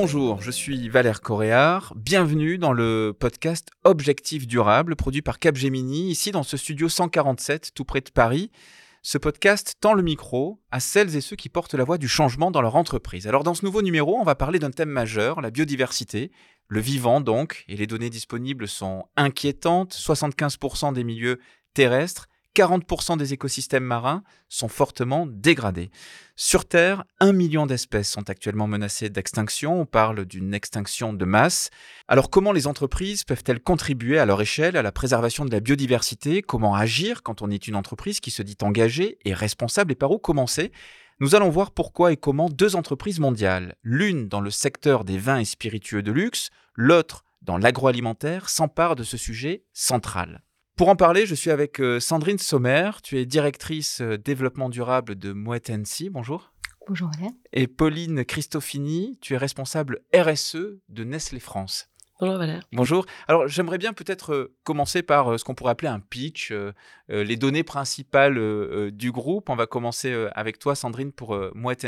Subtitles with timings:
[0.00, 1.92] Bonjour, je suis Valère Coréard.
[1.96, 7.84] Bienvenue dans le podcast Objectif Durable produit par Capgemini, ici dans ce studio 147 tout
[7.84, 8.52] près de Paris.
[9.02, 12.52] Ce podcast tend le micro à celles et ceux qui portent la voix du changement
[12.52, 13.26] dans leur entreprise.
[13.26, 16.30] Alors dans ce nouveau numéro, on va parler d'un thème majeur, la biodiversité,
[16.68, 19.92] le vivant donc, et les données disponibles sont inquiétantes.
[19.94, 21.40] 75% des milieux
[21.74, 25.90] terrestres 40% des écosystèmes marins sont fortement dégradés.
[26.34, 29.80] Sur Terre, un million d'espèces sont actuellement menacées d'extinction.
[29.80, 31.70] On parle d'une extinction de masse.
[32.08, 36.42] Alors comment les entreprises peuvent-elles contribuer à leur échelle à la préservation de la biodiversité?
[36.42, 39.92] Comment agir quand on est une entreprise qui se dit engagée et responsable?
[39.92, 40.72] Et par où commencer?
[41.20, 45.40] Nous allons voir pourquoi et comment deux entreprises mondiales, l'une dans le secteur des vins
[45.40, 50.42] et spiritueux de luxe, l'autre dans l'agroalimentaire, s'emparent de ce sujet central.
[50.78, 52.92] Pour en parler, je suis avec euh, Sandrine Sommer.
[53.02, 55.72] Tu es directrice euh, développement durable de Moet
[56.12, 56.52] Bonjour.
[56.86, 57.10] Bonjour
[57.52, 61.88] Et Pauline Christofini, tu es responsable RSE de Nestlé France.
[62.20, 62.62] Bonjour Valère.
[62.70, 63.06] Bonjour.
[63.26, 66.54] Alors j'aimerais bien peut-être euh, commencer par ce qu'on pourrait appeler un pitch,
[67.08, 69.50] les données principales du groupe.
[69.50, 71.84] On va commencer avec toi Sandrine pour Moet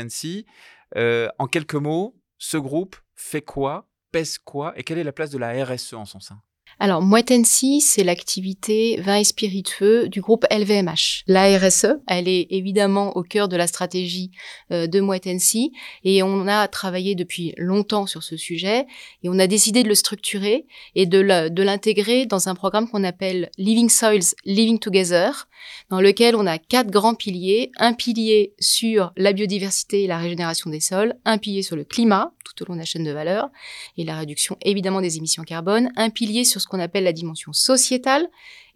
[0.97, 5.37] en quelques mots, ce groupe fait quoi, pèse quoi et quelle est la place de
[5.37, 6.41] la RSE en son sein?
[6.83, 11.21] Alors, Moitensi, c'est l'activité vin et spiritueux du groupe LVMH.
[11.27, 14.31] La RSE, elle est évidemment au cœur de la stratégie
[14.71, 18.87] euh, de Moitensi et on a travaillé depuis longtemps sur ce sujet
[19.21, 20.65] et on a décidé de le structurer
[20.95, 25.47] et de l'intégrer dans un programme qu'on appelle Living Soils Living Together,
[25.91, 27.71] dans lequel on a quatre grands piliers.
[27.77, 32.33] Un pilier sur la biodiversité et la régénération des sols, un pilier sur le climat,
[32.43, 33.49] tout au long de la chaîne de valeur,
[33.97, 37.53] et la réduction évidemment des émissions carbone, un pilier sur ce qu'on appelle la dimension
[37.53, 38.27] sociétale,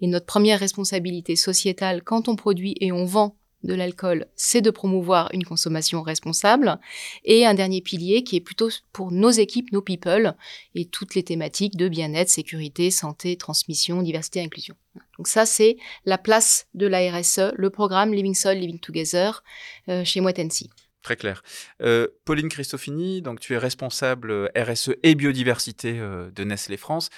[0.02, 4.70] et notre première responsabilité sociétale quand on produit et on vend de l'alcool, c'est de
[4.70, 6.80] promouvoir une consommation responsable.
[7.24, 10.36] Et un dernier pilier qui est plutôt pour nos équipes, nos people,
[10.76, 14.76] et toutes les thématiques de bien-être, sécurité, santé, transmission, diversité, inclusion.
[15.18, 19.44] Donc ça, c'est la place de la RSE, le programme Living Soul, Living Together
[19.90, 20.70] euh, chez Moitensi.
[21.02, 21.44] Très clair.
[21.82, 27.10] Euh, Pauline Christofini, donc tu es responsable euh, RSE et biodiversité de Nestlé France.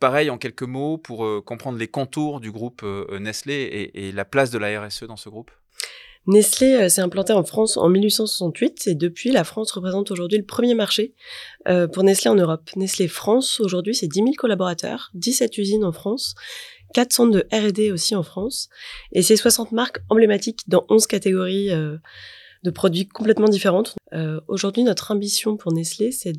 [0.00, 2.84] Pareil, en quelques mots, pour comprendre les contours du groupe
[3.18, 5.50] Nestlé et, la place de la RSE dans ce groupe?
[6.26, 10.74] Nestlé s'est implanté en France en 1868 et depuis, la France représente aujourd'hui le premier
[10.74, 11.14] marché
[11.92, 12.70] pour Nestlé en Europe.
[12.76, 16.36] Nestlé France, aujourd'hui, c'est 10 000 collaborateurs, 17 usines en France
[16.94, 18.68] 4 centres de R&D aussi en France,
[19.12, 21.96] et c'est 60 marques emblématiques dans 11 catégories euh,
[22.62, 23.96] de produits complètement différentes.
[24.12, 26.34] Euh, Aujourd'hui, notre ambition pour Nestlé, c'est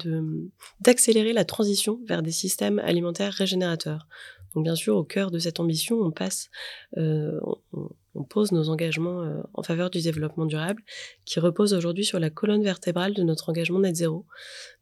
[0.82, 4.08] d'accélérer la transition vers des systèmes alimentaires régénérateurs.
[4.54, 6.50] Donc bien sûr, au cœur de cette ambition, on passe,
[6.98, 7.40] euh,
[7.74, 10.82] on, on pose nos engagements euh, en faveur du développement durable,
[11.26, 14.26] qui repose aujourd'hui sur la colonne vertébrale de notre engagement net zéro,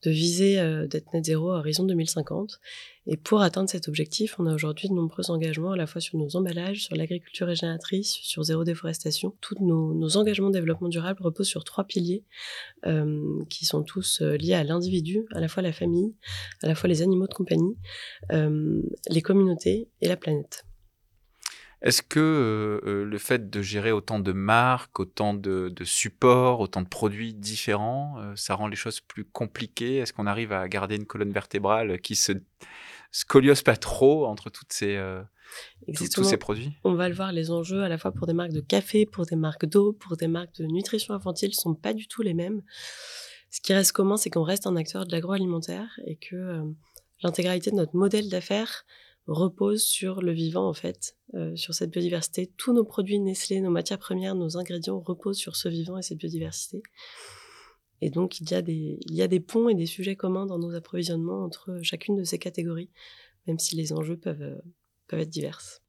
[0.04, 2.60] de viser euh, d'être net zéro à horizon 2050.
[3.06, 6.18] Et pour atteindre cet objectif, on a aujourd'hui de nombreux engagements à la fois sur
[6.18, 9.34] nos emballages, sur l'agriculture régénératrice, sur zéro déforestation.
[9.40, 12.26] Tous nos, engagements de développement durable reposent sur trois piliers
[12.86, 16.16] euh, qui sont tous liés à l'individu, à la fois la famille,
[16.64, 17.78] à la fois les animaux de compagnie,
[18.30, 20.66] les communautés et la planète.
[21.82, 26.82] Est-ce que euh, euh, le fait de gérer autant de marques, autant de, supports, autant
[26.82, 29.98] de produits différents, euh, ça rend les choses plus compliquées?
[29.98, 32.32] Est-ce qu'on arrive à garder une colonne vertébrale qui se
[33.12, 35.00] scoliose pas trop entre toutes ces,
[35.96, 36.74] tous ces produits?
[36.84, 39.28] On va le voir, les enjeux à la fois pour des marques de café, pour
[39.28, 42.64] des marques d'eau, pour des marques de nutrition infantile sont pas du tout les mêmes.
[43.52, 46.64] Ce qui reste commun, c'est qu'on reste un acteur de l'agroalimentaire et que
[47.22, 48.84] l'intégralité de notre modèle d'affaires
[49.28, 52.52] repose sur le vivant en fait, euh, sur cette biodiversité.
[52.58, 56.18] Tous nos produits Nestlé, nos matières premières, nos ingrédients reposent sur ce vivant et cette
[56.18, 56.82] biodiversité.
[58.02, 60.46] Et donc il y a des, il y a des ponts et des sujets communs
[60.46, 62.90] dans nos approvisionnements entre chacune de ces catégories,
[63.48, 64.62] même si les enjeux peuvent, euh,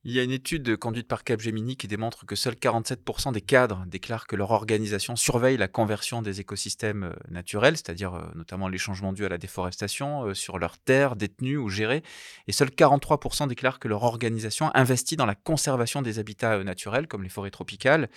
[0.05, 3.85] Il y a une étude conduite par Capgemini qui démontre que seuls 47% des cadres
[3.87, 8.79] déclarent que leur organisation surveille la conversion des écosystèmes euh, naturels, c'est-à-dire euh, notamment les
[8.79, 12.03] changements dus à la déforestation euh, sur leurs terres détenues ou gérées,
[12.47, 17.23] et seuls 43% déclarent que leur organisation investit dans la conservation des habitats naturels comme
[17.25, 18.09] les forêts tropicales.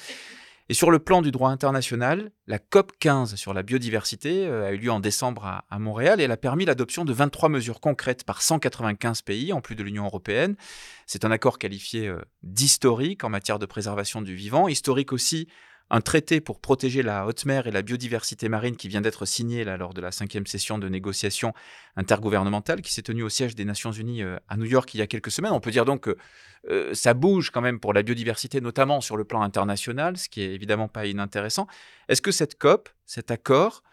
[0.71, 4.71] Et sur le plan du droit international, la COP 15 sur la biodiversité euh, a
[4.71, 8.23] eu lieu en décembre à, Montréal et elle a permis l'adoption de 23 mesures concrètes
[8.23, 10.55] par 195 pays, en plus de l'Union européenne.
[11.07, 15.49] C'est un accord qualifié euh, d'historique en matière de préservation du vivant, historique aussi
[15.91, 19.65] un traité pour protéger la haute mer et la biodiversité marine qui vient d'être signé
[19.65, 21.53] lors de la cinquième session de négociation
[21.97, 25.01] intergouvernementale qui s'est tenue au siège des Nations Unies euh, à New York il y
[25.01, 25.51] a quelques semaines.
[25.51, 26.17] On peut dire donc que
[26.69, 30.41] euh, ça bouge quand même pour la biodiversité, notamment sur le plan international, ce qui
[30.41, 31.67] est évidemment pas inintéressant.
[32.07, 33.83] Est-ce que cette COP, cet accord,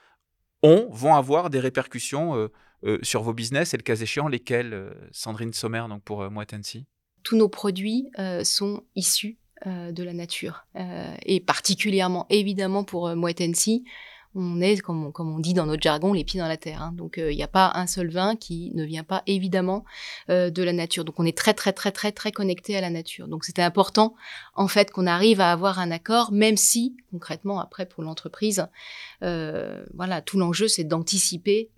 [0.62, 2.48] ont, vont avoir des répercussions
[3.02, 6.54] sur vos business et le cas échéant, lesquels, Sandrine Sommer, donc pour Moët
[7.22, 8.10] Tous nos produits
[8.42, 10.66] sont issus de la nature
[11.24, 13.40] et particulièrement évidemment pour Moët
[14.34, 16.82] on est, comme on, comme on, dit dans notre jargon, les pieds dans la terre.
[16.82, 16.92] Hein.
[16.94, 19.84] Donc, il euh, n'y a pas un seul vin qui ne vient pas évidemment
[20.30, 21.04] euh, de la nature.
[21.04, 23.26] Donc, on est très, très, très, très, très connecté à la nature.
[23.26, 24.14] Donc, c'était important,
[24.54, 28.66] en fait, qu'on arrive à avoir un accord, même si, concrètement, après, pour l'entreprise,
[29.22, 31.70] euh, voilà, tout l'enjeu, c'est d'anticiper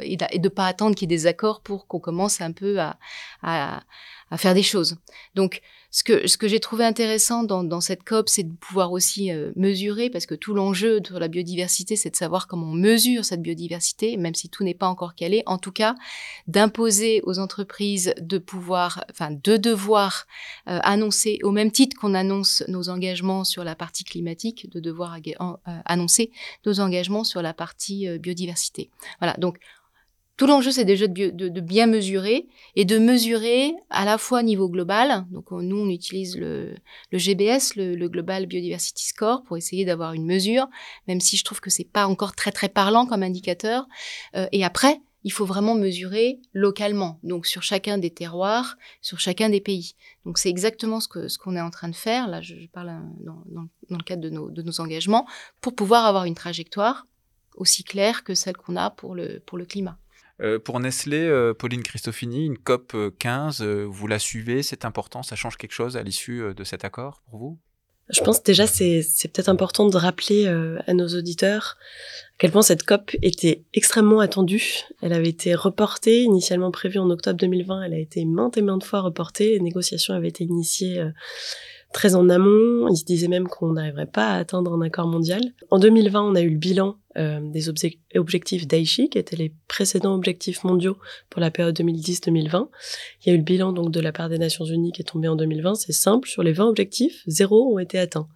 [0.00, 2.80] et, de ne pas attendre qu'il y ait des accords pour qu'on commence un peu
[2.80, 2.98] à,
[3.42, 3.82] à,
[4.30, 4.96] à faire des choses.
[5.34, 5.60] Donc,
[5.90, 9.32] ce que, ce que j'ai trouvé intéressant dans, dans cette COP, c'est de pouvoir aussi
[9.32, 13.24] euh, mesurer, parce que tout l'enjeu de la biodiversité, c'est de savoir comment on mesure
[13.24, 15.42] cette biodiversité, même si tout n'est pas encore calé.
[15.46, 15.96] En tout cas,
[16.46, 20.26] d'imposer aux entreprises de pouvoir, enfin, de devoir
[20.68, 25.16] euh, annoncer, au même titre qu'on annonce nos engagements sur la partie climatique, de devoir
[25.16, 26.30] euh, annoncer
[26.66, 28.90] nos engagements sur la partie biodiversité.
[29.18, 29.34] Voilà.
[29.38, 29.58] Donc,
[30.40, 34.70] tout l'enjeu, c'est déjà de, bien mesurer et de mesurer à la fois au niveau
[34.70, 35.26] global.
[35.30, 36.76] Donc, nous, on utilise le,
[37.12, 40.66] GBS, le, Global Biodiversity Score, pour essayer d'avoir une mesure,
[41.06, 43.86] même si je trouve que c'est pas encore très très parlant comme indicateur.
[44.34, 49.50] Euh, et après, il faut vraiment mesurer localement, donc sur chacun des terroirs, sur chacun
[49.50, 49.92] des pays.
[50.24, 52.28] Donc c'est exactement ce que ce qu'on est en train de faire.
[52.28, 53.30] Là, je, parle euh,
[53.90, 55.26] dans, le cadre de nos, engagements
[55.60, 57.06] pour pouvoir avoir une trajectoire
[57.56, 59.98] aussi claire que celle qu'on a pour le climat.
[60.42, 65.22] Euh, pour Nestlé, euh, Pauline Christofini, une COP 15, euh, vous la suivez, c'est important,
[65.22, 67.58] ça change quelque chose à l'issue de cet accord pour vous?
[68.08, 72.82] Je pense déjà c'est peut-être important de rappeler à nos auditeurs à quel point cette
[72.82, 74.80] COP était extrêmement attendue.
[75.00, 78.82] Elle avait été reportée, initialement prévue en octobre 2020, elle a été maintes et maintes
[78.82, 81.00] fois reportée, les négociations avaient été initiées
[81.92, 82.88] très en amont.
[82.88, 85.40] Il se disait même qu'on n'arriverait pas à atteindre un accord mondial.
[85.70, 90.14] En 2020, on a eu le bilan euh, des objectifs d'Aichi, qui étaient les précédents
[90.14, 90.96] objectifs mondiaux
[91.28, 92.68] pour la période 2010-2020.
[93.24, 95.04] Il y a eu le bilan donc de la part des Nations Unies qui est
[95.04, 95.74] tombé en 2020.
[95.74, 98.28] C'est simple, sur les 20 objectifs, zéro ont été atteints.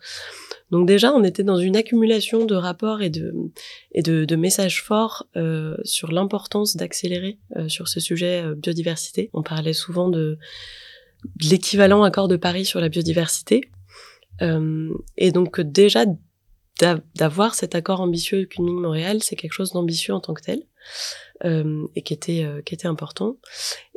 [0.71, 3.33] Donc déjà, on était dans une accumulation de rapports et de,
[3.93, 9.31] et de, de messages forts euh, sur l'importance d'accélérer euh, sur ce sujet euh, biodiversité.
[9.35, 10.37] On parlait souvent de
[11.41, 13.71] l'équivalent accord de Paris sur la biodiversité.
[14.43, 16.05] Euh, et donc déjà
[17.15, 20.65] d'avoir cet accord ambitieux Kunming-Montréal, c'est quelque chose d'ambitieux en tant que tel
[21.45, 23.37] euh, et qui était euh, qui était important.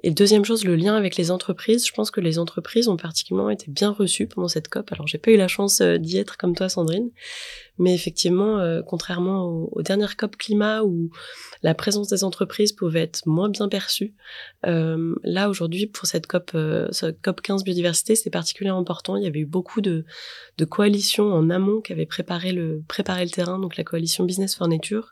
[0.03, 1.87] Et deuxième chose, le lien avec les entreprises.
[1.87, 4.91] Je pense que les entreprises ont particulièrement été bien reçues pendant cette COP.
[4.91, 7.09] Alors j'ai pas eu la chance euh, d'y être comme toi, Sandrine,
[7.79, 11.09] mais effectivement, euh, contrairement aux, dernières COP climat où
[11.63, 14.13] la présence des entreprises pouvait être moins bien perçue,
[14.67, 16.55] euh, là aujourd'hui pour cette COP,
[17.23, 19.15] COP 15 biodiversité, c'est particulièrement important.
[19.15, 20.05] Il y avait eu beaucoup de,
[20.59, 24.55] de coalitions en amont qui avaient préparé le préparé le terrain, donc la coalition Business
[24.55, 25.09] for Nature,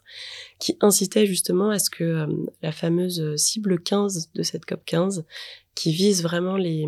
[0.60, 2.28] qui incitait justement à ce que
[2.62, 5.26] la fameuse cible 15 de cette COP 15,
[5.76, 6.88] qui vise vraiment les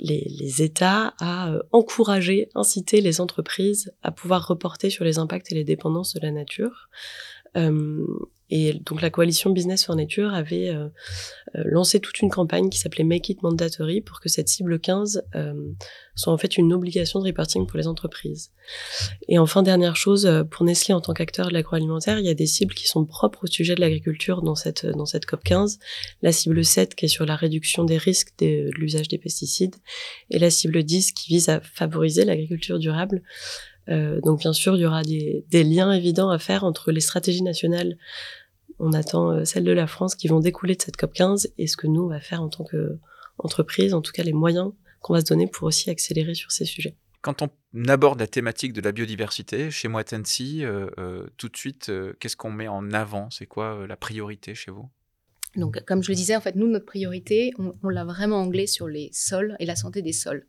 [0.00, 5.54] les, États à euh, encourager, inciter les entreprises à pouvoir reporter sur les impacts et
[5.54, 6.88] les dépendances de la nature.
[7.56, 8.06] Euh,
[8.48, 10.88] et donc la coalition Business for Nature avait euh,
[11.56, 15.24] euh, lancé toute une campagne qui s'appelait Make It Mandatory pour que cette cible 15
[15.34, 15.72] euh,
[16.14, 18.52] soit en fait une obligation de reporting pour les entreprises.
[19.28, 22.46] Et enfin, dernière chose, pour Nestlé en tant qu'acteur de l'agroalimentaire, il y a des
[22.46, 25.78] cibles qui sont propres au sujet de l'agriculture dans cette, dans cette COP 15.
[26.22, 29.76] La cible 7 qui est sur la réduction des risques de l'usage des pesticides
[30.30, 33.22] et la cible 10 qui vise à favoriser l'agriculture durable.
[33.88, 37.00] Euh, donc bien sûr, il y aura des, des, liens évidents à faire entre les
[37.00, 37.96] stratégies nationales,
[38.78, 41.66] on attend euh, celles de la France qui vont découler de cette COP 15 et
[41.66, 45.14] ce que nous on va faire en tant qu'entreprise, en tout cas les moyens qu'on
[45.14, 46.96] va se donner pour aussi accélérer sur ces sujets.
[47.22, 47.48] Quand on
[47.88, 51.90] aborde la thématique de la biodiversité chez moi euh, euh, tout de suite,
[52.20, 53.30] qu'est-ce qu'on met en avant?
[53.30, 54.88] C'est quoi la priorité chez vous?
[55.56, 58.66] Donc, comme je le disais, en fait, nous, notre priorité, on, on l'a vraiment anglais
[58.66, 60.46] sur les sols et la santé des sols.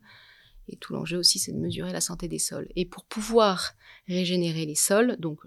[0.68, 2.68] Et tout l'enjeu aussi, c'est de mesurer la santé des sols.
[2.76, 3.72] Et pour pouvoir
[4.06, 5.40] régénérer les sols, donc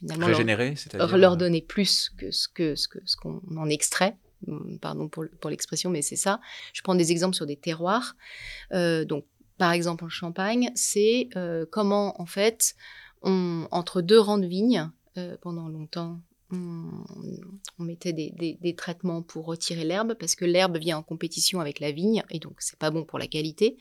[0.00, 4.16] finalement régénérer, leur, leur, donner plus que ce que ce que ce qu'on en extrait.
[4.46, 6.40] Hum, pardon pour, pour l'expression, mais c'est ça.
[6.72, 8.14] Je prends des exemples sur des terroirs.
[8.72, 9.24] Euh, donc,
[9.58, 12.74] par exemple, en Champagne, c'est euh, comment, en fait,
[13.22, 16.90] on, entre deux rangs de vignes, euh, pendant longtemps, on,
[17.78, 21.60] on mettait des, des, des, traitements pour retirer l'herbe, parce que l'herbe vient en compétition
[21.60, 23.76] avec la vigne, et donc c'est pas bon pour la qualité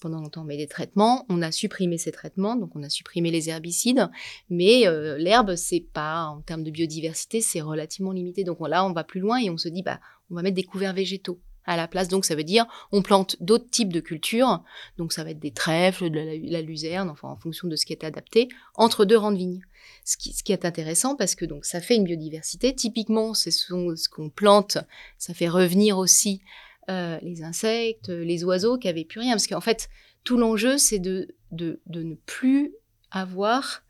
[0.00, 1.24] pendant longtemps, mais des traitements.
[1.28, 4.10] On a supprimé ces traitements, donc on a supprimé les herbicides,
[4.48, 8.44] mais euh, l'herbe, c'est pas, en termes de biodiversité, c'est relativement limité.
[8.44, 10.64] Donc là, on va plus loin et on se dit, bah, on va mettre des
[10.64, 11.40] couverts végétaux.
[11.66, 12.08] à la place.
[12.08, 14.64] Donc ça veut dire on plante d'autres types de cultures.
[14.96, 17.92] Donc ça va être des trèfles, de la, luzerne, enfin en fonction de ce qui
[17.92, 19.62] est adapté, entre deux rangs de vignes.
[20.04, 22.74] Ce qui, ce qui est intéressant parce que donc ça fait une biodiversité.
[22.74, 24.78] Typiquement, c'est ce qu'on plante,
[25.18, 26.40] ça fait revenir aussi
[26.88, 29.32] euh, les insectes, les oiseaux qui avaient plus rien.
[29.32, 29.88] Parce qu'en fait,
[30.24, 32.72] tout l'enjeu, c'est de, de, de ne plus
[33.10, 33.82] avoir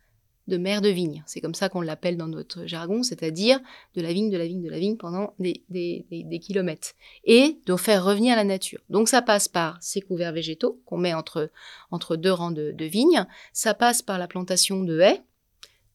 [0.51, 1.23] de mer de vigne.
[1.27, 3.61] C'est comme ça qu'on l'appelle dans notre jargon, c'est-à-dire
[3.95, 6.93] de la vigne, de la vigne, de la vigne pendant des, des, des, kilomètres.
[7.25, 8.81] Et de faire revenir la nature.
[8.91, 11.51] Donc ça passe par ces couverts végétaux qu'on met entre,
[11.91, 13.25] entre deux rangs de, de vignes.
[13.53, 15.23] Ça passe par la plantation de haies.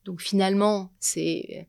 [0.06, 1.68] Donc finalement, c'est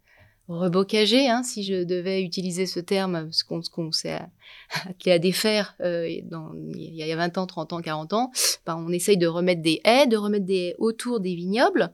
[0.49, 4.19] rebocagé, hein, si je devais utiliser ce terme, ce qu'on s'est
[4.89, 8.31] attelé à défaire euh, il y a 20 ans, 30 ans, 40 ans,
[8.65, 11.93] ben, on essaye de remettre des haies, de remettre des haies autour des vignobles,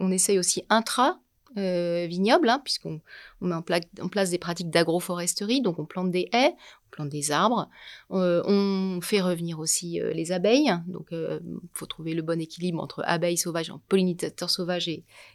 [0.00, 1.20] on essaye aussi intra
[1.56, 3.00] euh, vignoble, hein, puisqu'on
[3.40, 7.70] met en, place des pratiques d'agroforesterie, donc on plante des haies, on plante des arbres,
[8.10, 11.40] euh, on fait revenir aussi euh, les abeilles, donc il
[11.72, 14.90] faut trouver le bon équilibre entre abeilles sauvages, pollinisateurs sauvages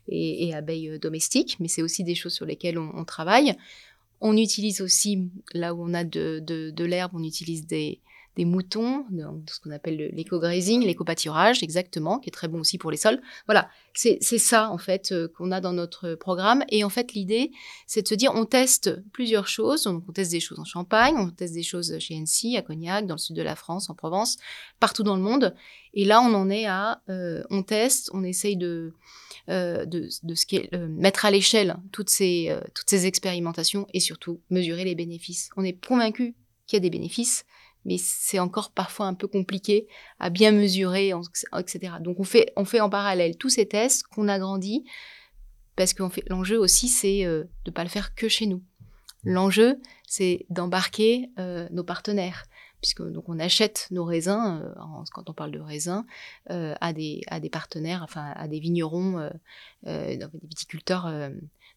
[0.08, 3.56] et, abeilles domestiques, mais c'est aussi des choses sur lesquelles on, travaille.
[4.22, 8.00] On utilise aussi, là où on a de l'herbe, on utilise des,
[8.36, 9.06] des moutons,
[9.48, 13.22] ce qu'on appelle l'éco-grazing, l'éco-pâturage, exactement, qui est très bon aussi pour les sols.
[13.46, 16.64] Voilà, c'est ça en fait euh, qu'on a dans notre programme.
[16.70, 17.52] Et en fait, l'idée,
[17.86, 19.86] c'est de se dire, on teste plusieurs choses.
[19.86, 23.16] on teste des choses en Champagne, on teste des choses chez NC, à Cognac, dans
[23.16, 24.38] le sud de la France, en Provence,
[24.80, 25.54] partout dans le monde.
[25.94, 28.94] Et là, on en est à, euh, on teste, on essaye de,
[29.50, 34.96] euh, de, ce mettre à l'échelle toutes ces, toutes ces expérimentations et surtout mesurer les
[34.96, 35.52] bénéfices.
[35.56, 36.34] On est convaincu
[36.66, 37.46] qu'il y a des bénéfices,
[37.86, 39.88] mais c'est encore parfois un peu compliqué
[40.20, 41.12] à bien mesurer,
[41.58, 41.96] etc.
[42.00, 44.84] Donc on fait, on fait en parallèle tous ces tests qu'on agrandit,
[45.76, 48.64] parce que l'enjeu aussi, c'est euh, de ne pas le faire que chez nous.
[49.24, 52.46] L'enjeu, c'est d'embarquer euh, nos partenaires,
[52.84, 56.06] puisque donc on achète nos raisins, euh, quand on parle de raisins,
[56.48, 59.32] à, des, à des partenaires, enfin à des vignerons,
[59.84, 61.08] des viticulteurs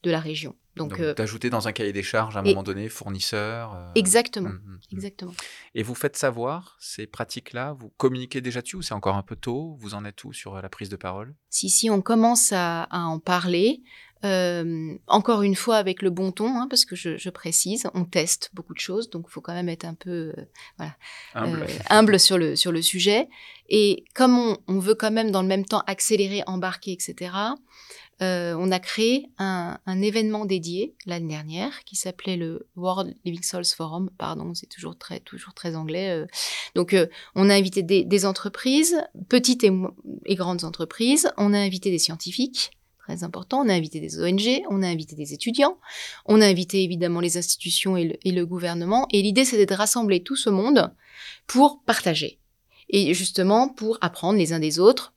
[0.02, 0.54] de la région.
[0.76, 3.74] Donc, euh, d'ajouter dans un cahier des charges à un moment donné, fournisseur.
[3.74, 4.78] Euh, exactement, hum, hum, hum.
[4.92, 5.32] exactement.
[5.74, 9.36] Et vous faites savoir ces pratiques-là Vous communiquez déjà dessus ou c'est encore un peu
[9.36, 9.76] tôt?
[9.80, 11.34] Vous en êtes où sur euh, la prise de parole?
[11.48, 13.82] Si, si, on commence à, en parler.
[15.06, 18.74] Encore une fois avec le bon ton, hein, parce que je, précise, on teste beaucoup
[18.74, 20.32] de choses, donc il faut quand même être un peu
[20.78, 20.96] voilà,
[21.90, 22.18] humble.
[22.18, 23.28] sur, le, sur le sujet.
[23.68, 27.30] Et comme on, on, veut quand même dans le même temps accélérer, embarquer, etc.,
[28.22, 33.64] euh, on a créé un, événement dédié l'année dernière qui s'appelait le World Living Souls
[33.64, 34.10] Forum.
[34.16, 36.10] Pardon, c'est toujours très, toujours très anglais.
[36.10, 36.26] Euh.
[36.74, 38.96] Donc, euh, on a invité des, entreprises,
[39.28, 41.30] petites et, grandes entreprises.
[41.36, 42.70] On a invité des scientifiques,
[43.06, 43.60] très important.
[43.64, 45.78] On a invité des ONG, on a invité des étudiants,
[46.24, 49.06] on a invité évidemment les institutions et le gouvernement.
[49.12, 50.92] Et l'idée, c'était de rassembler tout ce monde
[51.46, 52.40] pour partager.
[52.88, 55.12] Et justement, pour apprendre les uns des autres,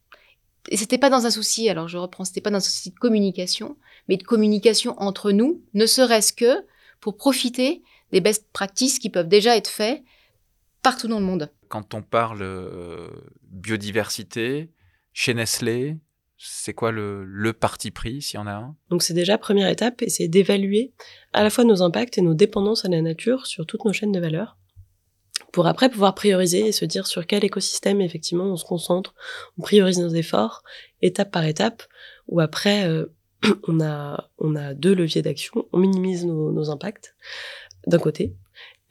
[0.70, 3.00] et c'était pas dans un souci, alors je reprends, c'était pas dans un souci de
[3.00, 3.78] communication,
[4.08, 6.66] mais de communication entre nous, ne serait-ce que
[7.00, 7.82] pour profiter
[8.12, 10.04] des best practices qui peuvent déjà être faits
[10.82, 11.52] partout dans le monde.
[11.70, 13.08] Quand on parle euh,
[13.44, 14.70] biodiversité,
[15.14, 15.98] chez Nestlé,
[16.42, 18.76] c'est quoi le, parti pris, s'il y en a un?
[18.90, 20.94] Donc c'est déjà première étape, et c'est d'évaluer
[21.34, 24.14] à la fois nos impacts et nos dépendances à la nature sur toutes nos chaînes
[24.14, 24.58] de valeur
[25.52, 29.16] pour après pouvoir prioriser et se dire sur quel écosystème effectivement on se concentre,
[29.58, 30.64] on priorise nos efforts
[31.02, 31.84] étape par étape,
[32.28, 33.06] ou après euh,
[33.68, 37.16] on a on a deux leviers d'action, on minimise nos, nos impacts
[37.88, 38.36] d'un côté,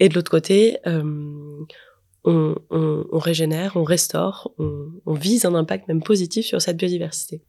[0.00, 1.64] et de l'autre côté euh,
[2.24, 6.76] on, on, on, régénère, on restaure, on, on vise un impact même positif sur cette
[6.76, 7.42] biodiversité.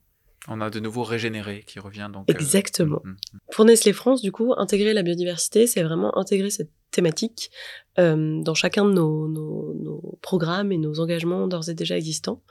[0.47, 2.29] On a de nouveau régénéré qui revient donc.
[2.29, 3.01] Euh, Exactement.
[3.03, 3.39] Mm, mm, mm.
[3.51, 7.51] Pour Nestlé France, du coup, intégrer la biodiversité, c'est vraiment intégrer cette thématique
[7.99, 12.41] euh, dans chacun de nos, programmes et nos engagements d'ores et déjà existants.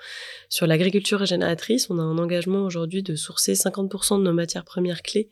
[0.49, 5.02] Sur l'agriculture régénératrice, on a un engagement aujourd'hui de sourcer 50% de nos matières premières
[5.02, 5.28] clés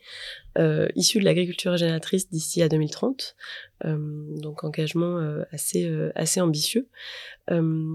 [0.58, 3.36] euh, issues de l'agriculture régénératrice d'ici à 2030.
[3.84, 3.96] Euh,
[4.40, 5.18] donc engagement
[5.50, 6.88] assez assez ambitieux.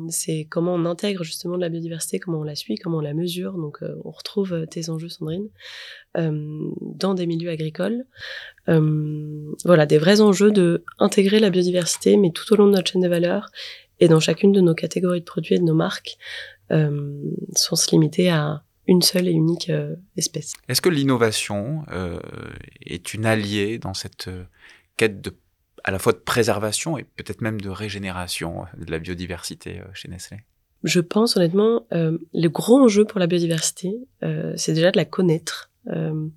[0.09, 3.13] C'est comment on intègre justement de la biodiversité, comment on la suit, comment on la
[3.13, 3.53] mesure.
[3.53, 5.49] Donc on retrouve tes enjeux, Sandrine,
[6.15, 8.05] dans des milieux agricoles.
[8.67, 13.01] voilà, des vrais enjeux de intégrer la biodiversité, mais tout au long de notre chaîne
[13.01, 13.49] de valeur
[13.99, 16.17] et dans chacune de nos catégories de produits et de nos marques,
[16.69, 19.71] sans se limiter à une seule et unique
[20.17, 20.53] espèce.
[20.67, 21.85] Est-ce que l'innovation
[22.83, 24.29] est une alliée dans cette
[24.97, 25.33] quête de
[25.83, 29.85] à la fois de préservation et peut-être même de régénération euh, de la biodiversité euh,
[29.93, 30.37] chez Nestlé?
[30.83, 35.05] Je pense honnêtement, euh, le gros enjeu pour la biodiversité, euh, c'est déjà de la
[35.05, 35.69] connaître.
[35.87, 36.27] Euh,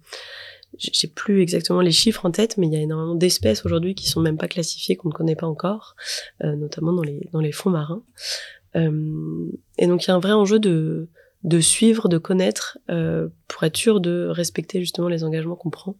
[0.79, 4.09] j'ai plus exactement les chiffres en tête, mais il y a énormément d'espèces aujourd'hui qui
[4.09, 5.97] sont même pas classifiées, qu'on ne connaît pas encore,
[6.43, 8.03] euh, notamment dans les, dans les fonds marins.
[8.77, 9.47] Euh,
[9.79, 11.09] et donc il y a un vrai enjeu de,
[11.43, 15.97] de suivre, de connaître, euh, pour être sûr de respecter justement les engagements qu'on prend.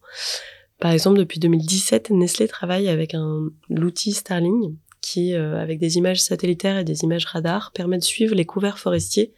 [0.81, 6.79] Par exemple, depuis 2017, Nestlé travaille avec un l'outil Starling qui, avec des images satellitaires
[6.79, 9.35] et des images radar, permet de suivre les couverts forestiers,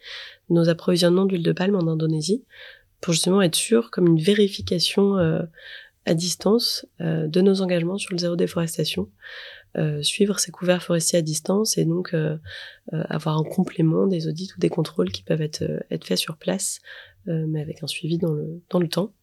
[0.49, 2.43] nos approvisionnements d'huile de palme en Indonésie,
[3.01, 5.41] pour justement être sûr, comme une vérification euh,
[6.05, 9.09] à distance euh, de nos engagements sur le zéro déforestation,
[10.01, 12.15] suivre ces couverts forestiers à distance et donc
[12.91, 15.63] avoir un complément des audits ou des contrôles qui peuvent être,
[16.03, 16.79] faits sur place,
[17.27, 19.13] mais avec un suivi dans le, dans le temps.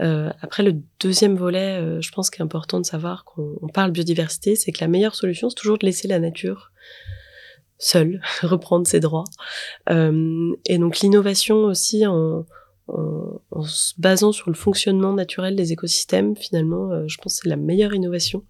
[0.00, 3.90] Euh, après, le deuxième volet, euh, je pense qu'il est important de savoir qu'on parle
[3.90, 6.72] biodiversité, c'est que la meilleure solution, c'est toujours de laisser la nature
[7.78, 9.24] seule reprendre ses droits.
[9.90, 12.46] Euh, et donc l'innovation aussi en,
[12.92, 17.42] en, en, se basant sur le fonctionnement naturel des écosystèmes, finalement, euh, je pense que
[17.44, 18.44] c'est la meilleure innovation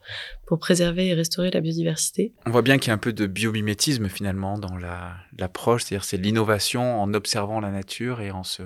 [0.47, 2.33] pour préserver et restaurer la biodiversité.
[2.47, 4.77] On voit bien qu'il y a un peu de biomimétisme finalement dans
[5.39, 8.63] l'approche, c'est-à-dire c'est l'innovation en observant la nature et en se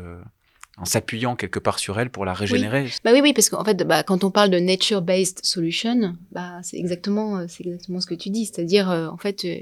[0.77, 2.85] en s'appuyant quelque part sur elle pour la régénérer.
[2.85, 2.93] Oui.
[3.05, 6.79] Bah oui, oui, parce qu'en fait, bah, quand on parle de nature-based solution, bah, c'est
[6.79, 9.61] exactement, euh, c'est exactement ce que tu dis, c'est-à-dire, euh, en fait, euh,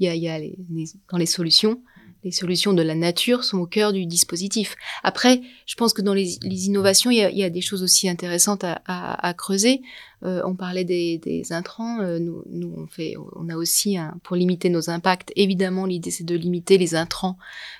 [0.00, 1.80] il y a, y a les, les, dans les solutions,
[2.28, 4.76] les solutions de la nature sont au cœur du dispositif.
[5.02, 9.34] Après, je pense que dans les, innovations, il y, a, des choses aussi intéressantes à,
[9.34, 9.80] creuser.
[10.24, 12.00] Euh, on parlait des, intrants.
[12.00, 15.32] Euh, nous, on fait, on a aussi pour limiter nos impacts.
[15.36, 17.38] Évidemment, l'idée c'est de limiter les intrants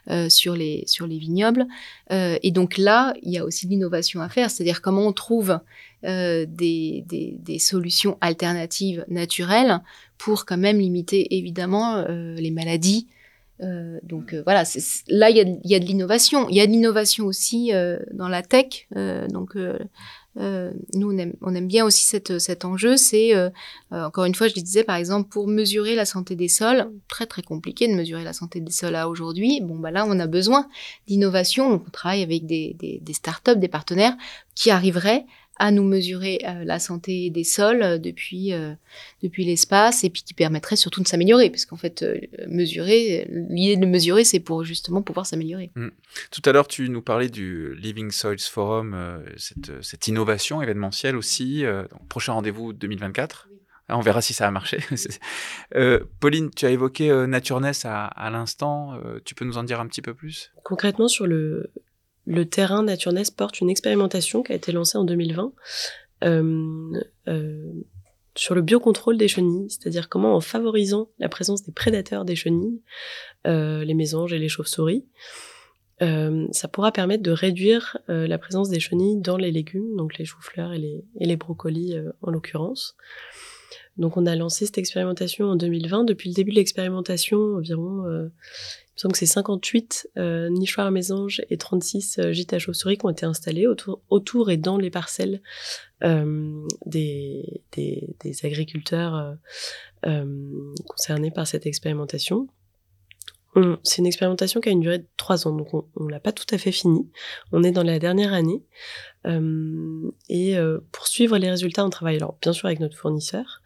[0.09, 1.67] euh, sur les sur les vignobles.
[2.11, 4.51] Et donc là, il y a aussi de l'innovation à faire.
[4.51, 5.61] C'est-à-dire comment on trouve
[6.03, 9.81] des, des, solutions alternatives naturelles
[10.17, 13.09] pour quand même limiter évidemment les maladies
[13.63, 14.65] euh, donc euh, voilà,
[15.09, 16.49] là il y a, de l'innovation.
[16.49, 18.87] Il y a de l'innovation aussi euh, dans la tech.
[18.97, 19.79] Euh, donc euh,
[20.95, 22.97] nous on aime, on aime, bien aussi cette, cet enjeu.
[22.97, 23.33] C'est
[23.91, 27.27] encore une fois, je le disais par exemple pour mesurer la santé des sols, très
[27.27, 29.61] très compliqué de mesurer la santé des sols là aujourd'hui.
[29.61, 30.69] Bon bah là on a besoin
[31.09, 31.83] d'innovation.
[31.87, 34.17] On travaille avec des, des, des startups, des partenaires
[34.55, 35.25] qui arriveraient
[35.59, 38.75] à nous mesurer euh, la santé des sols euh, depuis euh,
[39.23, 42.05] depuis l'espace et puis qui permettrait surtout de s'améliorer parce qu'en fait
[42.47, 45.71] mesurer l'idée de mesurer c'est pour justement pouvoir s'améliorer.
[45.75, 45.89] Mmh.
[46.31, 51.63] Tout à l'heure tu nous parlais du Living Soils Forum cette, cette innovation événementielle aussi
[51.63, 53.49] donc, prochain rendez-vous 2024.
[53.51, 53.59] Oui.
[53.91, 54.79] On verra si ça a marché.
[55.75, 58.95] euh, Pauline, tu as évoqué euh, Natureness à, à l'instant.
[58.95, 60.53] Euh, tu peux nous en dire un petit peu plus?
[60.63, 61.71] Concrètement, sur le,
[62.29, 65.53] le terrain Naturness porte une expérimentation qui a été lancée en 2020
[66.25, 67.73] euh, euh,
[68.35, 72.83] sur le biocontrôle des chenilles, c'est-à-dire comment en favorisant la présence des prédateurs des chenilles,
[73.47, 75.07] euh, les mésanges et les chauves-souris,
[76.01, 80.73] ça pourra permettre de réduire la présence des chenilles dans les légumes, donc les choux-fleurs
[80.73, 82.97] et les, brocolis en l'occurrence.
[83.99, 86.05] Donc on a lancé cette expérimentation en 2020.
[86.05, 88.31] Depuis le début de l'expérimentation, environ
[88.99, 92.99] me semble que c'est 58 euh, nichoirs à mésanges et 36 euh, gîtes à chauves-souris
[92.99, 95.41] qui ont été installés autour, et dans les parcelles
[96.03, 97.63] euh, des,
[98.43, 99.35] agriculteurs euh,
[100.07, 102.49] euh concernés par cette expérimentation.
[103.83, 106.33] C'est une expérimentation qui a une durée de trois ans, donc on, on l'a pas
[106.33, 107.09] tout à fait fini.
[107.53, 108.63] On est dans la dernière année.
[109.27, 113.63] Euh, et euh, pour suivre les résultats, on travaille alors bien sûr avec notre fournisseur,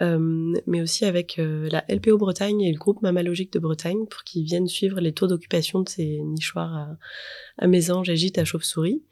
[0.00, 4.24] euh, mais aussi avec euh, la LPO Bretagne et le groupe Mammalogique de Bretagne pour
[4.24, 6.96] qu'ils viennent suivre les taux d'occupation de ces nichoirs à,
[7.58, 9.02] à mésanges et gîtes à chauves-souris.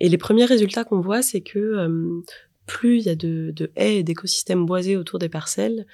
[0.00, 2.22] Et les premiers résultats qu'on voit, c'est que
[2.66, 5.86] plus il y a de haies et d'écosystèmes boisés autour des parcelles,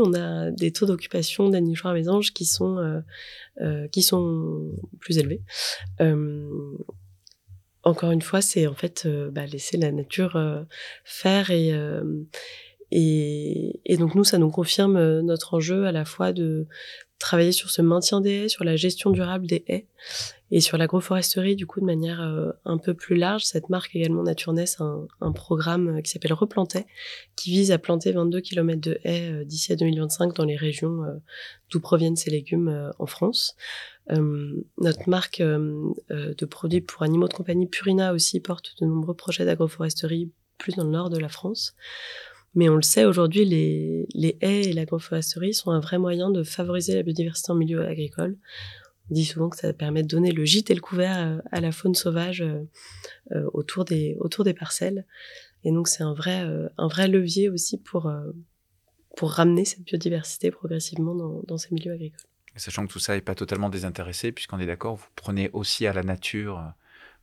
[0.00, 3.00] on a des taux d'occupation des nichoirs mésanges qui sont euh,
[3.60, 4.70] euh, qui sont
[5.00, 5.42] plus élevés.
[6.00, 6.76] Euh,
[7.82, 10.38] encore une fois, c'est en fait bah, laisser la nature
[11.04, 11.72] faire et
[13.98, 16.66] donc nous, ça nous confirme notre enjeu à la fois de
[17.18, 19.86] travailler sur ce maintien des haies, sur la gestion durable des haies
[20.50, 23.44] et sur l'agroforesterie du coup de manière euh, un peu plus large.
[23.44, 26.86] Cette marque également Naturness a un, programme qui s'appelle Replanter
[27.36, 31.04] qui vise à planter 22 km de haies euh, d'ici à 2025 dans les régions
[31.04, 31.14] euh,
[31.70, 33.56] d'où proviennent ces légumes en France.
[34.08, 40.30] notre marque de produits pour animaux de compagnie Purina aussi porte de nombreux projets d'agroforesterie
[40.56, 41.74] plus dans le nord de la France.
[42.54, 46.42] Mais on le sait aujourd'hui, les, les haies et l'agroforesterie sont un vrai moyen de
[46.42, 48.36] favoriser la biodiversité en milieu agricole.
[49.10, 51.72] On dit souvent que ça permet de donner le gîte et le couvert à la
[51.72, 55.06] faune sauvage euh, autour, des, autour des parcelles.
[55.64, 58.32] Et donc c'est un vrai, euh, un vrai levier aussi pour, euh,
[59.16, 62.20] pour ramener cette biodiversité progressivement dans ces milieux agricoles.
[62.56, 65.92] Sachant que tout ça n'est pas totalement désintéressé, puisqu'on est d'accord, vous prenez aussi à
[65.92, 66.72] la nature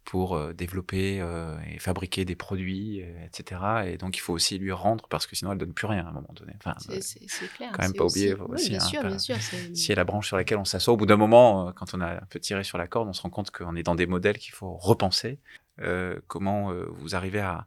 [0.05, 3.61] pour euh, développer euh, et fabriquer des produits, euh, etc.
[3.87, 6.09] Et donc il faut aussi lui rendre parce que sinon elle donne plus rien à
[6.09, 6.53] un moment donné.
[6.57, 7.71] Enfin, c'est clair.
[7.73, 8.69] Quand même pas oublier oui, aussi.
[8.69, 9.35] bien hein, sûr, pas- bien sûr.
[9.73, 12.13] si est la branche sur laquelle on s'assoit, au bout d'un moment, quand on a
[12.21, 14.37] un peu tiré sur la corde, on se rend compte qu'on est dans des modèles
[14.37, 15.39] qu'il faut repenser.
[15.81, 17.65] Euh, comment euh, vous arrivez à,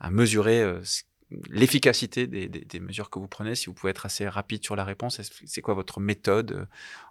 [0.00, 1.04] à mesurer euh, ce-
[1.50, 4.84] l'efficacité des, des- mesures que vous prenez Si vous pouvez être assez rapide sur la
[4.84, 6.66] réponse, c'est quoi votre méthode Euh,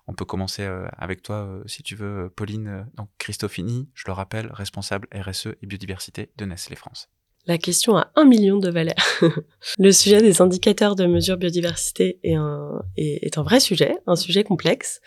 [0.08, 2.88] On peut commencer euh, avec toi, euh, si tu veux, Pauline.
[2.96, 7.10] Donc Christophini, je le rappelle, responsable RSE et biodiversité de Nestlé France.
[7.48, 8.96] La question a un million de valeurs.
[9.78, 14.44] le sujet des indicateurs de mesure biodiversité est un, est, un vrai sujet, un sujet
[14.44, 15.00] complexe.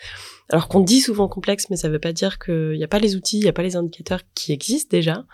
[0.49, 2.99] Alors qu'on dit souvent complexe, mais ça ne veut pas dire qu'il n'y a pas
[2.99, 5.25] les outils, il n'y a pas les indicateurs qui existent déjà.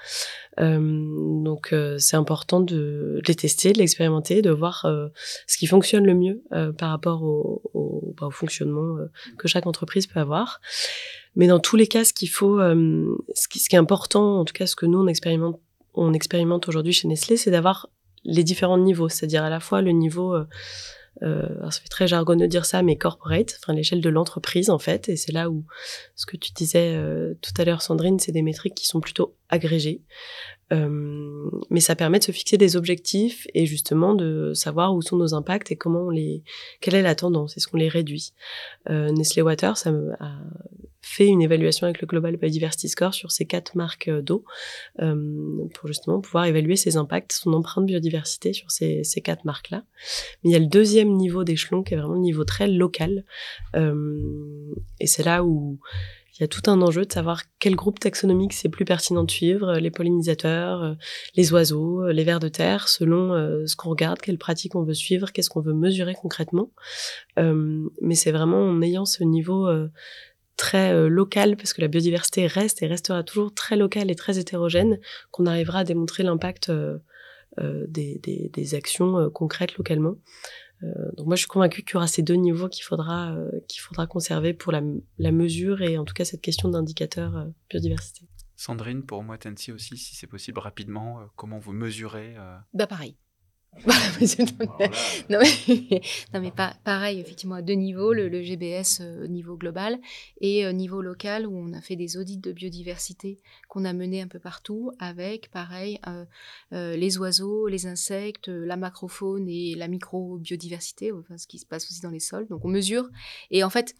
[0.60, 0.80] Euh,
[1.44, 5.08] donc euh, c'est important de les tester, de l'expérimenter, de voir euh,
[5.48, 9.48] ce qui fonctionne le mieux euh, par rapport au, au, bah, au fonctionnement euh, que
[9.48, 10.60] chaque entreprise peut avoir.
[11.36, 14.40] Mais dans tous les cas, ce qu'il faut, euh, ce, qui, ce qui est important,
[14.40, 15.60] en tout cas ce que nous on expérimente
[15.96, 17.90] on expérimente aujourd'hui chez Nestlé, c'est d'avoir
[18.24, 20.46] les différents niveaux, c'est-à-dire à la fois le niveau, euh,
[21.24, 24.80] euh, alors ça très jargonneux de dire ça, mais corporate, enfin l'échelle de l'entreprise en
[24.80, 25.64] fait, et c'est là où
[26.16, 29.36] ce que tu disais euh, tout à l'heure, Sandrine, c'est des métriques qui sont plutôt
[29.50, 30.02] agrégées,
[30.74, 35.18] euh, mais ça permet de se fixer des objectifs et justement de savoir où sont
[35.18, 36.44] nos impacts et comment on les,
[36.82, 38.34] quelle est la tendance, est-ce qu'on les réduit.
[38.90, 40.32] Euh, Nestlé Water, ça a
[41.06, 44.44] fait une évaluation avec le Global Biodiversity Score sur ces quatre marques euh, d'eau
[45.02, 49.84] euh, pour justement pouvoir évaluer ses impacts, son empreinte biodiversité sur ces, ces quatre marques-là.
[50.44, 53.24] Mais il y a le deuxième niveau d'échelon qui est vraiment le niveau très local.
[53.76, 55.80] Euh, et c'est là où
[56.36, 59.32] il y a tout un enjeu de savoir quel groupe taxonomique c'est plus pertinent de
[59.32, 60.94] suivre, les pollinisateurs, euh,
[61.36, 64.84] les oiseaux, euh, les vers de terre, selon euh, ce qu'on regarde, quelles pratiques on
[64.84, 66.72] veut suivre, qu'est-ce qu'on veut mesurer concrètement.
[67.40, 69.90] Euh, mais c'est vraiment en ayant ce niveau euh,
[70.58, 74.38] très euh, local, parce que la biodiversité reste et restera toujours très locale et très
[74.40, 75.00] hétérogène,
[75.32, 76.98] qu'on arrivera à démontrer l'impact euh,
[77.60, 80.16] euh, des, actions euh, concrètes localement.
[80.84, 83.50] Euh, donc moi je suis convaincue qu'il y aura ces deux niveaux qu'il faudra euh,
[83.70, 84.82] qu'il faudra conserver pour la,
[85.18, 88.28] la mesure et en tout cas cette question d'indicateur euh, biodiversité.
[88.56, 92.88] Sandrine, pour moi, Tensi aussi, si c'est possible, rapidement, euh, comment vous mesurez euh, Bah
[92.88, 93.18] pareil.
[95.30, 96.02] non, mais,
[96.34, 100.00] non, mais pas, pareil, effectivement, à deux niveaux, le, le GBS euh, niveau global
[100.40, 104.22] et euh, niveau local, où on a fait des audits de biodiversité qu'on a menés
[104.22, 106.26] un peu partout, avec, pareil, euh,
[106.74, 111.66] euh, les oiseaux, les insectes, euh, la macrofaune et la micro-biodiversité, enfin, ce qui se
[111.66, 112.48] passe aussi dans les sols.
[112.48, 113.10] Donc on mesure.
[113.52, 113.96] Et en fait,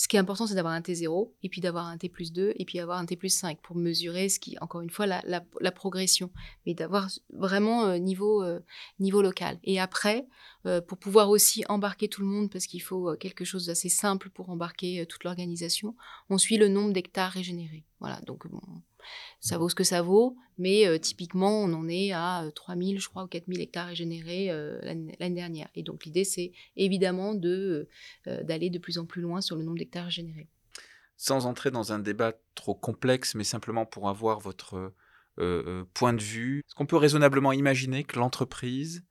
[0.00, 2.52] ce qui est important, c'est d'avoir un T0, et puis d'avoir un T plus 2,
[2.54, 5.72] et puis avoir un T plus 5 pour mesurer ce qui, encore une fois, la,
[5.72, 6.30] progression,
[6.64, 8.60] mais d'avoir vraiment euh, niveau, euh,
[9.00, 9.58] niveau local.
[9.64, 10.28] Et après,
[10.66, 13.88] euh, pour pouvoir aussi embarquer tout le monde, parce qu'il faut euh, quelque chose d'assez
[13.88, 15.96] simple pour embarquer toute l'organisation,
[16.30, 17.84] on suit le nombre d'hectares régénérés.
[17.98, 18.60] Voilà, donc bon,
[19.40, 23.00] ça vaut ce que ça vaut, mais euh, typiquement, on en est à euh, 3000,
[23.00, 25.68] je crois, ou 4000 hectares régénérés euh, l'année dernière.
[25.74, 27.88] Et donc, l'idée, c'est évidemment de,
[28.26, 30.48] d'aller de plus en plus loin sur le nombre d'hectares régénérés.
[31.16, 34.92] sans entrer dans un débat trop complexe, mais simplement pour avoir votre
[35.94, 39.04] point de vue, est-ce qu'on peut raisonnablement imaginer que l'entreprise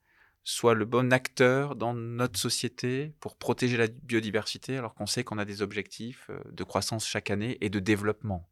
[0.43, 5.37] soit le bon acteur dans notre société pour protéger la biodiversité, alors qu'on sait qu'on
[5.37, 8.49] a des objectifs de croissance chaque année et de développement?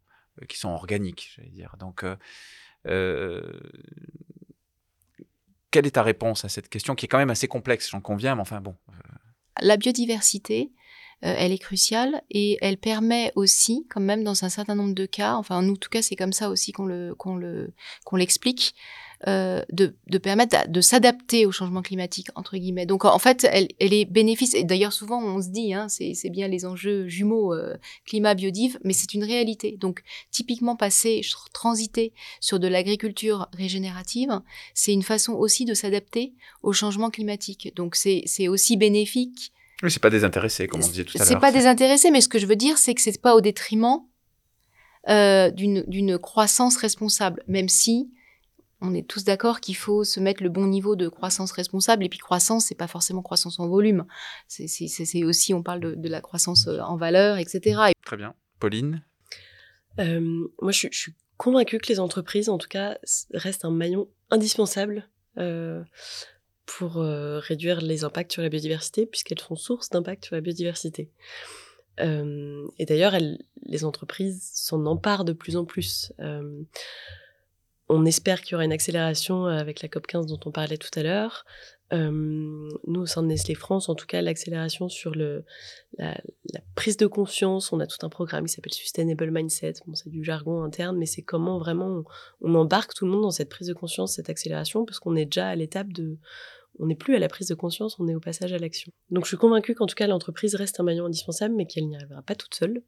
[0.47, 1.75] Qui sont organiques, j'allais dire.
[1.79, 2.15] Donc, euh,
[2.87, 3.59] euh,
[5.71, 8.35] quelle est ta réponse à cette question qui est quand même assez complexe, j'en conviens,
[8.35, 8.75] mais enfin bon.
[9.61, 10.71] La biodiversité,
[11.23, 15.05] euh, elle est cruciale et elle permet aussi, quand même dans un certain nombre de
[15.05, 18.75] cas, enfin en tout cas c'est comme ça aussi qu'on le qu'on l'explique,
[19.27, 22.85] euh, de, de permettre de s'adapter au changement climatique entre guillemets.
[22.85, 24.53] Donc en fait, elle, elle est bénéfice.
[24.53, 27.75] Et d'ailleurs souvent on se dit, hein, c'est c'est bien les enjeux jumeaux euh,
[28.05, 29.77] climat biodiv, mais c'est une réalité.
[29.79, 31.21] Donc typiquement passer
[31.53, 34.41] transiter sur de l'agriculture régénérative,
[34.73, 37.73] c'est une façon aussi de s'adapter au changement climatique.
[37.75, 41.27] Donc c'est c'est aussi bénéfique Oui, c'est pas désintéressé, comme on disait tout à l'heure.
[41.27, 44.01] c'est pas désintéressé, mais ce que je veux dire, c'est que c'est pas au détriment
[45.07, 48.11] euh, d'une d'une croissance responsable, même si
[48.81, 52.03] on est tous d'accord qu'il faut se mettre le bon niveau de croissance responsable.
[52.03, 54.05] Et puis croissance, c'est pas forcément croissance en volume.
[54.47, 57.81] C'est aussi, on parle de, de la croissance euh, en valeur, etc.
[57.89, 58.33] Et Très bien.
[58.59, 59.01] Pauline?
[59.99, 60.19] Euh,
[60.61, 62.97] moi, je, suis- je suis convaincue que les entreprises, en tout cas,
[63.33, 65.07] restent un maillon indispensable
[65.37, 65.81] euh,
[66.65, 71.11] pour euh, réduire les impacts sur la biodiversité, puisqu'elles sont source d'impact sur la biodiversité.
[72.01, 73.13] Euh, et d'ailleurs,
[73.63, 76.11] les entreprises s'en emparent de plus en plus.
[77.89, 80.77] Euh, on espère qu'il y aura une accélération avec la COP 15 dont on parlait
[80.77, 81.45] tout à l'heure.
[81.93, 82.09] Euh,
[82.87, 85.41] nous, au sein de Nestlé France, en tout cas, l'accélération sur la,
[86.73, 89.73] prise de conscience, on a tout un programme qui s'appelle Sustainable Mindset.
[89.93, 92.03] C'est du jargon interne, mais c'est comment vraiment
[92.41, 95.15] on, on, embarque tout le monde dans cette prise de conscience, cette accélération, parce qu'on
[95.15, 96.17] est déjà à l'étape de,
[96.79, 98.91] on n'est plus à la prise de conscience, on est au passage à l'action.
[99.09, 101.95] Donc je suis convaincue qu'en tout cas l'entreprise reste un maillon indispensable, mais qu'elle n'y
[101.95, 102.81] arrivera pas toute seule.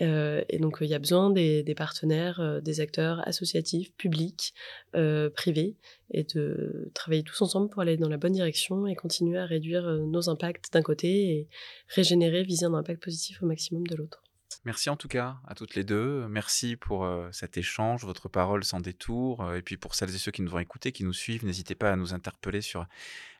[0.00, 4.54] Euh, et donc il y a besoin des, partenaires, euh, des acteurs associatifs, publics,
[4.94, 5.76] euh, privés,
[6.10, 9.86] et de travailler tous ensemble pour aller dans la bonne direction et continuer à réduire
[9.86, 11.48] euh, nos impacts d'un côté et
[11.88, 14.22] régénérer, viser un impact positif au maximum de l'autre.
[14.64, 16.26] Merci en tout cas à toutes les deux.
[16.28, 19.54] Merci pour cet échange, votre parole sans détour.
[19.54, 21.92] Et puis pour celles et ceux qui nous ont écoutés, qui nous suivent, n'hésitez pas
[21.92, 22.86] à nous interpeller sur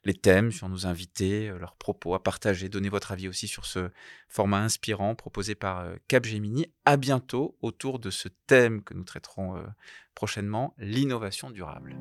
[0.05, 2.69] les thèmes, sur nos invités, leurs propos, à partager.
[2.69, 3.91] Donnez votre avis aussi sur ce
[4.29, 6.67] format inspirant proposé par Capgemini.
[6.85, 9.63] À bientôt autour de ce thème que nous traiterons
[10.15, 11.97] prochainement, l'innovation durable.